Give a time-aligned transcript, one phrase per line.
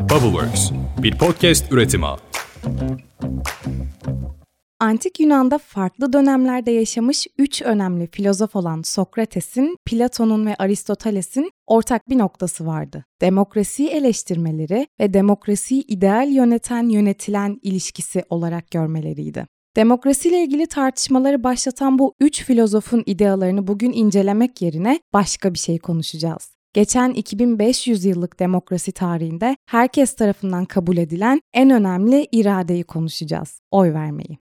[0.00, 0.70] Bubbleworks,
[1.02, 2.06] bir podcast üretimi.
[4.80, 12.18] Antik Yunan'da farklı dönemlerde yaşamış üç önemli filozof olan Sokrates'in, Platon'un ve Aristoteles'in ortak bir
[12.18, 13.04] noktası vardı.
[13.20, 19.46] Demokrasiyi eleştirmeleri ve demokrasiyi ideal yöneten yönetilen ilişkisi olarak görmeleriydi.
[19.76, 26.59] Demokrasiyle ilgili tartışmaları başlatan bu üç filozofun idealarını bugün incelemek yerine başka bir şey konuşacağız.
[26.72, 33.60] Geçen 2500 yıllık demokrasi tarihinde herkes tarafından kabul edilen en önemli iradeyi konuşacağız.
[33.70, 34.49] Oy vermeyi.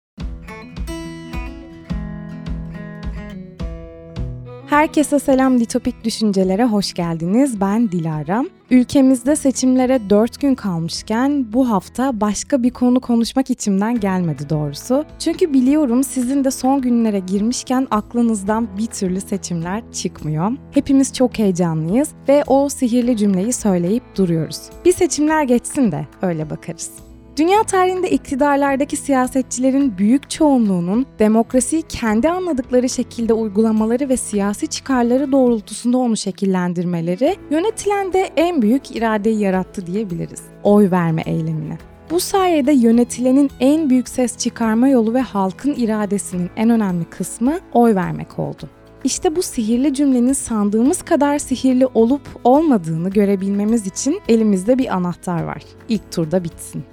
[4.72, 7.62] Herkese selam Ditopik Düşüncelere hoş geldiniz.
[7.62, 8.46] Ben Dilara.
[8.70, 15.06] Ülkemizde seçimlere 4 gün kalmışken bu hafta başka bir konu konuşmak içimden gelmedi doğrusu.
[15.20, 20.52] Çünkü biliyorum sizin de son günlere girmişken aklınızdan bir türlü seçimler çıkmıyor.
[20.72, 24.62] Hepimiz çok heyecanlıyız ve o sihirli cümleyi söyleyip duruyoruz.
[24.86, 27.11] Bir seçimler geçsin de öyle bakarız.
[27.38, 35.98] Dünya tarihinde iktidarlardaki siyasetçilerin büyük çoğunluğunun demokrasiyi kendi anladıkları şekilde uygulamaları ve siyasi çıkarları doğrultusunda
[35.98, 40.42] onu şekillendirmeleri yönetilen de en büyük iradeyi yarattı diyebiliriz.
[40.64, 41.78] Oy verme eylemini.
[42.12, 47.96] Bu sayede yönetilenin en büyük ses çıkarma yolu ve halkın iradesinin en önemli kısmı oy
[47.96, 48.70] vermek oldu.
[49.04, 55.64] İşte bu sihirli cümlenin sandığımız kadar sihirli olup olmadığını görebilmemiz için elimizde bir anahtar var.
[55.90, 56.84] İlk turda bitsin.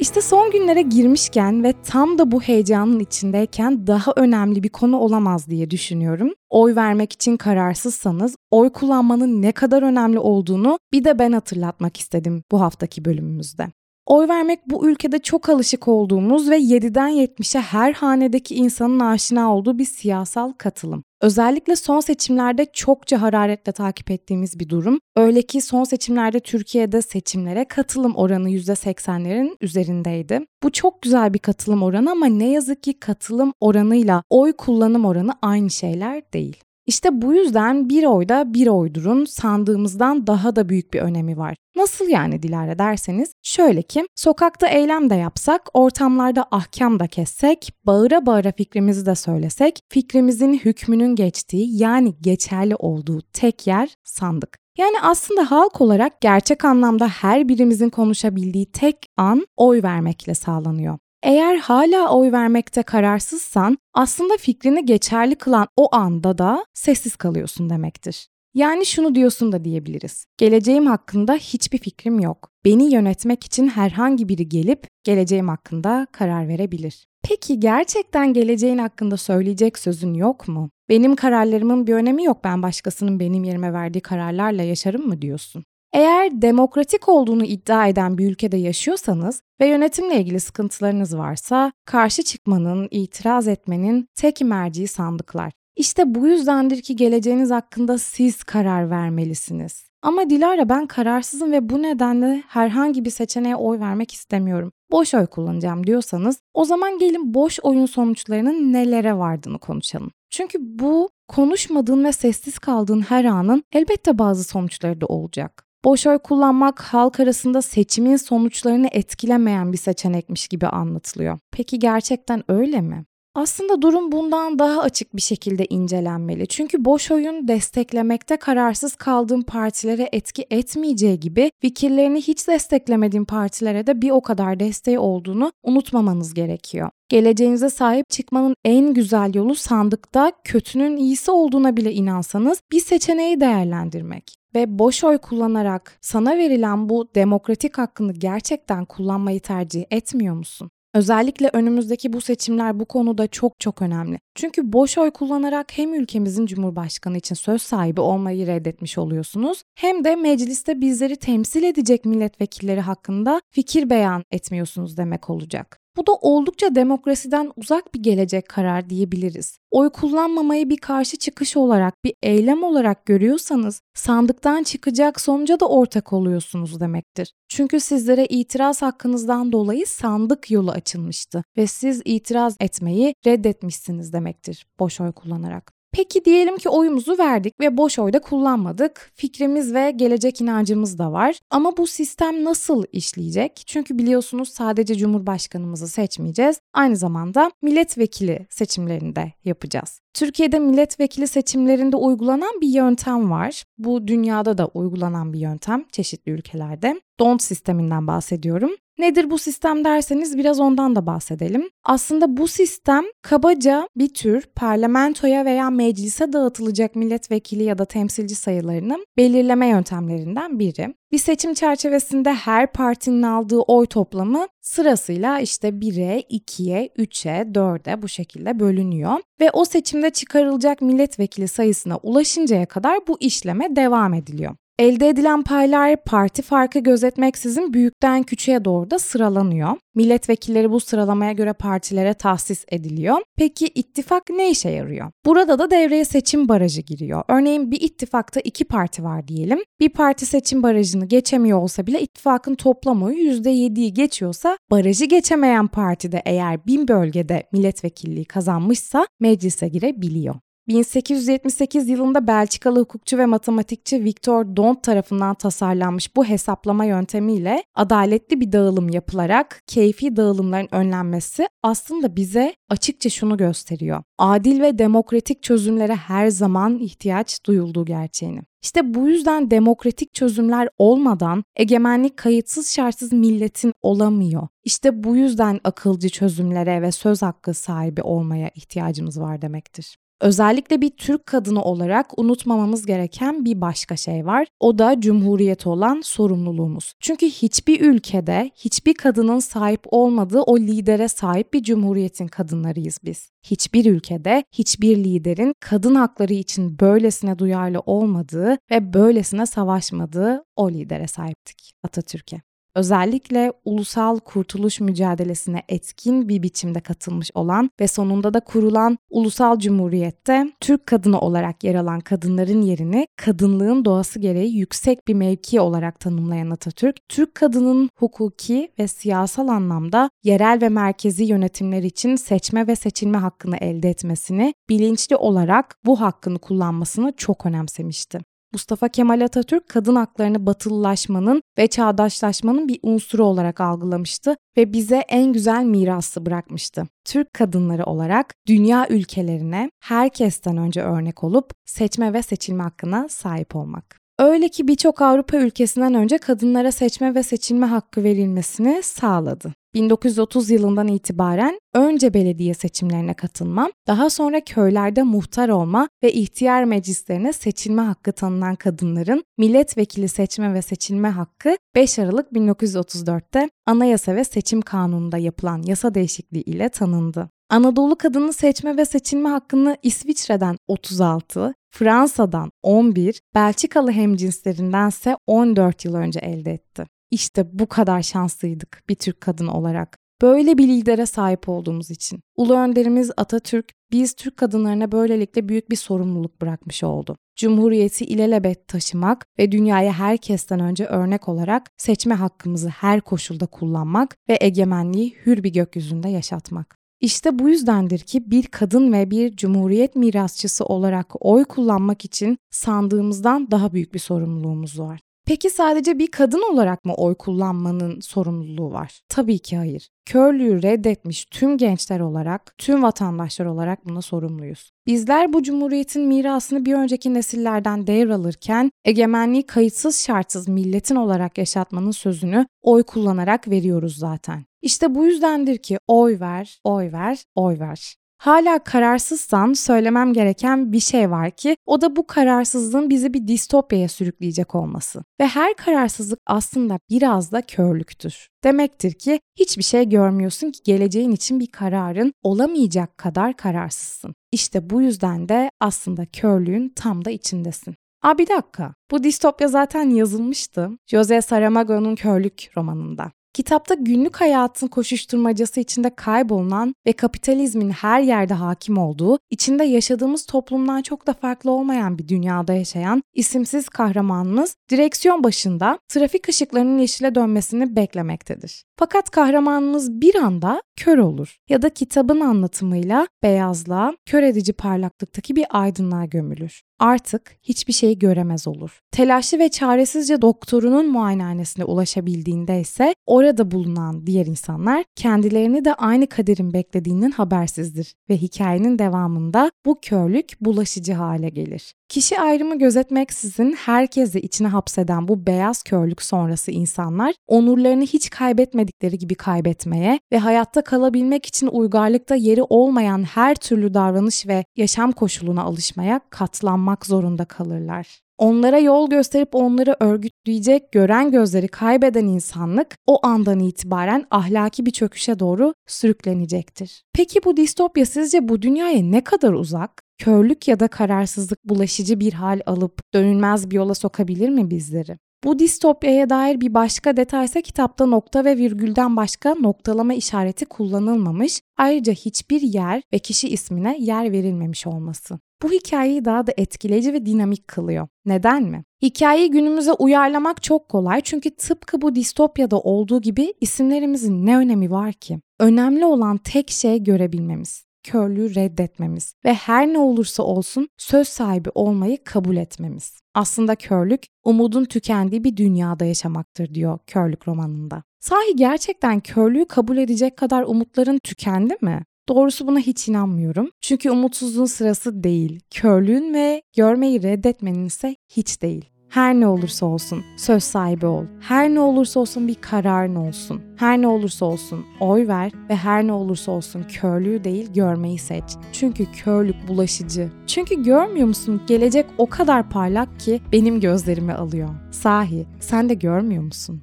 [0.00, 5.48] İşte son günlere girmişken ve tam da bu heyecanın içindeyken daha önemli bir konu olamaz
[5.48, 6.32] diye düşünüyorum.
[6.50, 12.42] Oy vermek için kararsızsanız oy kullanmanın ne kadar önemli olduğunu bir de ben hatırlatmak istedim
[12.52, 13.68] bu haftaki bölümümüzde.
[14.10, 19.78] Oy vermek bu ülkede çok alışık olduğumuz ve 7'den 70'e her hanedeki insanın aşina olduğu
[19.78, 21.04] bir siyasal katılım.
[21.20, 24.98] Özellikle son seçimlerde çokça hararetle takip ettiğimiz bir durum.
[25.16, 30.40] Öyle ki son seçimlerde Türkiye'de seçimlere katılım oranı %80'lerin üzerindeydi.
[30.62, 35.32] Bu çok güzel bir katılım oranı ama ne yazık ki katılım oranıyla oy kullanım oranı
[35.42, 36.56] aynı şeyler değil.
[36.90, 41.56] İşte bu yüzden bir oyda bir oydurun sandığımızdan daha da büyük bir önemi var.
[41.76, 48.26] Nasıl yani Dilara derseniz şöyle ki sokakta eylem de yapsak, ortamlarda ahkam da kessek, bağıra
[48.26, 54.58] bağıra fikrimizi de söylesek, fikrimizin hükmünün geçtiği yani geçerli olduğu tek yer sandık.
[54.78, 60.98] Yani aslında halk olarak gerçek anlamda her birimizin konuşabildiği tek an oy vermekle sağlanıyor.
[61.22, 68.28] Eğer hala oy vermekte kararsızsan aslında fikrini geçerli kılan o anda da sessiz kalıyorsun demektir.
[68.54, 70.26] Yani şunu diyorsun da diyebiliriz.
[70.38, 72.50] Geleceğim hakkında hiçbir fikrim yok.
[72.64, 77.06] Beni yönetmek için herhangi biri gelip geleceğim hakkında karar verebilir.
[77.22, 80.70] Peki gerçekten geleceğin hakkında söyleyecek sözün yok mu?
[80.88, 82.44] Benim kararlarımın bir önemi yok.
[82.44, 85.64] Ben başkasının benim yerime verdiği kararlarla yaşarım mı diyorsun?
[85.92, 92.88] Eğer demokratik olduğunu iddia eden bir ülkede yaşıyorsanız ve yönetimle ilgili sıkıntılarınız varsa karşı çıkmanın,
[92.90, 95.52] itiraz etmenin tek merci sandıklar.
[95.76, 99.90] İşte bu yüzdendir ki geleceğiniz hakkında siz karar vermelisiniz.
[100.02, 104.72] Ama Dilara ben kararsızım ve bu nedenle herhangi bir seçeneğe oy vermek istemiyorum.
[104.90, 110.10] Boş oy kullanacağım diyorsanız o zaman gelin boş oyun sonuçlarının nelere vardığını konuşalım.
[110.30, 115.69] Çünkü bu konuşmadığın ve sessiz kaldığın her anın elbette bazı sonuçları da olacak.
[115.84, 121.38] Boş oy kullanmak halk arasında seçimin sonuçlarını etkilemeyen bir seçenekmiş gibi anlatılıyor.
[121.52, 123.04] Peki gerçekten öyle mi?
[123.34, 126.46] Aslında durum bundan daha açık bir şekilde incelenmeli.
[126.46, 134.02] Çünkü boş oyun desteklemekte kararsız kaldığım partilere etki etmeyeceği gibi fikirlerini hiç desteklemediğim partilere de
[134.02, 136.90] bir o kadar desteği olduğunu unutmamanız gerekiyor.
[137.08, 144.39] Geleceğinize sahip çıkmanın en güzel yolu sandıkta kötünün iyisi olduğuna bile inansanız bir seçeneği değerlendirmek
[144.54, 150.70] ve boş oy kullanarak sana verilen bu demokratik hakkını gerçekten kullanmayı tercih etmiyor musun?
[150.94, 154.18] Özellikle önümüzdeki bu seçimler bu konuda çok çok önemli.
[154.34, 160.16] Çünkü boş oy kullanarak hem ülkemizin cumhurbaşkanı için söz sahibi olmayı reddetmiş oluyorsunuz hem de
[160.16, 165.80] mecliste bizleri temsil edecek milletvekilleri hakkında fikir beyan etmiyorsunuz demek olacak.
[166.00, 169.58] Bu da oldukça demokrasiden uzak bir gelecek karar diyebiliriz.
[169.70, 176.12] Oy kullanmamayı bir karşı çıkış olarak, bir eylem olarak görüyorsanız sandıktan çıkacak sonuca da ortak
[176.12, 177.32] oluyorsunuz demektir.
[177.48, 185.00] Çünkü sizlere itiraz hakkınızdan dolayı sandık yolu açılmıştı ve siz itiraz etmeyi reddetmişsiniz demektir boş
[185.00, 185.79] oy kullanarak.
[185.92, 189.10] Peki diyelim ki oyumuzu verdik ve boş oyda kullanmadık.
[189.14, 191.38] Fikrimiz ve gelecek inancımız da var.
[191.50, 193.62] Ama bu sistem nasıl işleyecek?
[193.66, 196.60] Çünkü biliyorsunuz sadece Cumhurbaşkanımızı seçmeyeceğiz.
[196.72, 200.00] Aynı zamanda milletvekili seçimlerini de yapacağız.
[200.14, 203.64] Türkiye'de milletvekili seçimlerinde uygulanan bir yöntem var.
[203.78, 207.00] Bu dünyada da uygulanan bir yöntem çeşitli ülkelerde.
[207.20, 208.70] DONT sisteminden bahsediyorum.
[209.00, 211.70] Nedir bu sistem derseniz biraz ondan da bahsedelim.
[211.84, 218.98] Aslında bu sistem kabaca bir tür parlamentoya veya meclise dağıtılacak milletvekili ya da temsilci sayılarını
[219.16, 220.94] belirleme yöntemlerinden biri.
[221.12, 228.08] Bir seçim çerçevesinde her partinin aldığı oy toplamı sırasıyla işte 1'e, 2'ye, 3'e, 4'e bu
[228.08, 234.56] şekilde bölünüyor ve o seçimde çıkarılacak milletvekili sayısına ulaşıncaya kadar bu işleme devam ediliyor.
[234.80, 239.76] Elde edilen paylar parti farkı gözetmeksizin büyükten küçüğe doğru da sıralanıyor.
[239.94, 243.16] Milletvekilleri bu sıralamaya göre partilere tahsis ediliyor.
[243.36, 245.10] Peki ittifak ne işe yarıyor?
[245.26, 247.22] Burada da devreye seçim barajı giriyor.
[247.28, 249.58] Örneğin bir ittifakta iki parti var diyelim.
[249.80, 256.12] Bir parti seçim barajını geçemiyor olsa bile ittifakın toplam oyu %7'yi geçiyorsa barajı geçemeyen parti
[256.12, 260.34] de eğer bin bölgede milletvekilliği kazanmışsa meclise girebiliyor.
[260.68, 268.52] 1878 yılında Belçikalı hukukçu ve matematikçi Victor Dont tarafından tasarlanmış bu hesaplama yöntemiyle adaletli bir
[268.52, 274.02] dağılım yapılarak keyfi dağılımların önlenmesi aslında bize açıkça şunu gösteriyor.
[274.18, 278.40] Adil ve demokratik çözümlere her zaman ihtiyaç duyulduğu gerçeğini.
[278.62, 284.48] İşte bu yüzden demokratik çözümler olmadan egemenlik kayıtsız şartsız milletin olamıyor.
[284.64, 289.96] İşte bu yüzden akılcı çözümlere ve söz hakkı sahibi olmaya ihtiyacımız var demektir.
[290.20, 294.46] Özellikle bir Türk kadını olarak unutmamamız gereken bir başka şey var.
[294.60, 296.94] O da cumhuriyet olan sorumluluğumuz.
[297.00, 303.30] Çünkü hiçbir ülkede hiçbir kadının sahip olmadığı o lidere sahip bir cumhuriyetin kadınlarıyız biz.
[303.42, 311.06] Hiçbir ülkede hiçbir liderin kadın hakları için böylesine duyarlı olmadığı ve böylesine savaşmadığı o lidere
[311.06, 318.98] sahiptik Atatürk'e özellikle ulusal kurtuluş mücadelesine etkin bir biçimde katılmış olan ve sonunda da kurulan
[319.10, 325.60] Ulusal Cumhuriyet'te Türk kadını olarak yer alan kadınların yerini kadınlığın doğası gereği yüksek bir mevki
[325.60, 332.66] olarak tanımlayan Atatürk, Türk kadının hukuki ve siyasal anlamda yerel ve merkezi yönetimler için seçme
[332.66, 338.20] ve seçilme hakkını elde etmesini, bilinçli olarak bu hakkını kullanmasını çok önemsemişti.
[338.52, 345.32] Mustafa Kemal Atatürk kadın haklarını batılılaşmanın ve çağdaşlaşmanın bir unsuru olarak algılamıştı ve bize en
[345.32, 346.86] güzel mirası bırakmıştı.
[347.04, 354.00] Türk kadınları olarak dünya ülkelerine herkesten önce örnek olup seçme ve seçilme hakkına sahip olmak.
[354.18, 359.52] Öyle ki birçok Avrupa ülkesinden önce kadınlara seçme ve seçilme hakkı verilmesini sağladı.
[359.74, 367.32] 1930 yılından itibaren önce belediye seçimlerine katılma, daha sonra köylerde muhtar olma ve ihtiyar meclislerine
[367.32, 374.60] seçilme hakkı tanınan kadınların milletvekili seçme ve seçilme hakkı 5 Aralık 1934'te Anayasa ve Seçim
[374.60, 377.28] Kanunu'nda yapılan yasa değişikliği ile tanındı.
[377.50, 386.20] Anadolu kadını seçme ve seçilme hakkını İsviçre'den 36, Fransa'dan 11, Belçikalı hemcinslerindense 14 yıl önce
[386.20, 386.86] elde etti.
[387.10, 389.98] İşte bu kadar şanslıydık bir Türk kadını olarak.
[390.22, 392.20] Böyle bir lidere sahip olduğumuz için.
[392.36, 397.16] Ulu önderimiz Atatürk biz Türk kadınlarına böylelikle büyük bir sorumluluk bırakmış oldu.
[397.36, 404.38] Cumhuriyeti ilelebet taşımak ve dünyaya herkesten önce örnek olarak seçme hakkımızı her koşulda kullanmak ve
[404.40, 406.80] egemenliği hür bir gökyüzünde yaşatmak.
[407.00, 413.50] İşte bu yüzdendir ki bir kadın ve bir cumhuriyet mirasçısı olarak oy kullanmak için sandığımızdan
[413.50, 415.00] daha büyük bir sorumluluğumuz var.
[415.30, 419.00] Peki sadece bir kadın olarak mı oy kullanmanın sorumluluğu var?
[419.08, 419.88] Tabii ki hayır.
[420.06, 424.70] Körlüğü reddetmiş tüm gençler olarak, tüm vatandaşlar olarak buna sorumluyuz.
[424.86, 432.46] Bizler bu cumhuriyetin mirasını bir önceki nesillerden devralırken egemenliği kayıtsız şartsız milletin olarak yaşatmanın sözünü
[432.62, 434.44] oy kullanarak veriyoruz zaten.
[434.62, 437.94] İşte bu yüzdendir ki oy ver, oy ver, oy ver.
[438.20, 443.88] Hala kararsızsan söylemem gereken bir şey var ki o da bu kararsızlığın bizi bir distopyaya
[443.88, 445.04] sürükleyecek olması.
[445.20, 448.28] Ve her kararsızlık aslında biraz da körlüktür.
[448.44, 454.14] Demektir ki hiçbir şey görmüyorsun ki geleceğin için bir kararın olamayacak kadar kararsızsın.
[454.32, 457.74] İşte bu yüzden de aslında körlüğün tam da içindesin.
[458.02, 458.74] Aa bir dakika.
[458.90, 460.70] Bu distopya zaten yazılmıştı.
[460.86, 463.12] Jose Saramago'nun Körlük romanında.
[463.32, 470.82] Kitapta günlük hayatın koşuşturmacası içinde kaybolunan ve kapitalizmin her yerde hakim olduğu, içinde yaşadığımız toplumdan
[470.82, 477.76] çok da farklı olmayan bir dünyada yaşayan isimsiz kahramanımız direksiyon başında trafik ışıklarının yeşile dönmesini
[477.76, 478.64] beklemektedir.
[478.78, 485.46] Fakat kahramanımız bir anda kör olur ya da kitabın anlatımıyla beyazlığa, kör edici parlaklıktaki bir
[485.50, 488.80] aydınlığa gömülür artık hiçbir şeyi göremez olur.
[488.90, 496.52] Telaşlı ve çaresizce doktorunun muayenehanesine ulaşabildiğinde ise orada bulunan diğer insanlar kendilerini de aynı kaderin
[496.52, 501.74] beklediğinin habersizdir ve hikayenin devamında bu körlük bulaşıcı hale gelir.
[501.90, 509.14] Kişi ayrımı gözetmeksizin herkesi içine hapseden bu beyaz körlük sonrası insanlar onurlarını hiç kaybetmedikleri gibi
[509.14, 516.00] kaybetmeye ve hayatta kalabilmek için uygarlıkta yeri olmayan her türlü davranış ve yaşam koşuluna alışmaya
[516.10, 518.00] katlanmak zorunda kalırlar.
[518.20, 525.18] Onlara yol gösterip onları örgütleyecek gören gözleri kaybeden insanlık o andan itibaren ahlaki bir çöküşe
[525.18, 526.82] doğru sürüklenecektir.
[526.92, 529.82] Peki bu distopya sizce bu dünyaya ne kadar uzak?
[529.98, 534.98] Körlük ya da kararsızlık bulaşıcı bir hal alıp dönülmez bir yola sokabilir mi bizleri?
[535.24, 541.40] Bu distopyaya dair bir başka detay ise kitapta nokta ve virgülden başka noktalama işareti kullanılmamış,
[541.58, 545.18] ayrıca hiçbir yer ve kişi ismine yer verilmemiş olması.
[545.42, 547.88] Bu hikayeyi daha da etkileyici ve dinamik kılıyor.
[548.04, 548.64] Neden mi?
[548.82, 554.92] Hikayeyi günümüze uyarlamak çok kolay çünkü tıpkı bu distopyada olduğu gibi isimlerimizin ne önemi var
[554.92, 555.20] ki?
[555.38, 562.04] Önemli olan tek şey görebilmemiz körlüğü reddetmemiz ve her ne olursa olsun söz sahibi olmayı
[562.04, 563.00] kabul etmemiz.
[563.14, 567.82] Aslında körlük umudun tükendiği bir dünyada yaşamaktır diyor körlük romanında.
[568.00, 571.82] Sahi gerçekten körlüğü kabul edecek kadar umutların tükendi mi?
[572.08, 573.50] Doğrusu buna hiç inanmıyorum.
[573.60, 575.40] Çünkü umutsuzluğun sırası değil.
[575.50, 578.64] Körlüğün ve görmeyi reddetmenin ise hiç değil.
[578.90, 581.04] Her ne olursa olsun söz sahibi ol.
[581.20, 583.42] Her ne olursa olsun bir kararın olsun.
[583.56, 588.24] Her ne olursa olsun oy ver ve her ne olursa olsun körlüğü değil görmeyi seç.
[588.52, 590.08] Çünkü körlük bulaşıcı.
[590.26, 594.48] Çünkü görmüyor musun gelecek o kadar parlak ki benim gözlerimi alıyor.
[594.70, 596.62] Sahi sen de görmüyor musun?